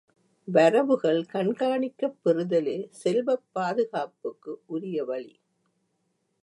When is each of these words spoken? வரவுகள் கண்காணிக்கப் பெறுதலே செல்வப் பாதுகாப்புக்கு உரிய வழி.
வரவுகள் 0.47 1.25
கண்காணிக்கப் 1.33 2.17
பெறுதலே 2.23 2.87
செல்வப் 2.91 3.45
பாதுகாப்புக்கு 3.51 4.53
உரிய 4.65 5.05
வழி. 5.05 5.33